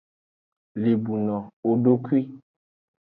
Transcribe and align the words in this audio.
Lebuno 0.81 1.37
wodokwi. 1.65 2.19